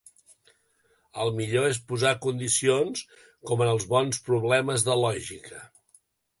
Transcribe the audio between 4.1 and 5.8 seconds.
problemes de lògica.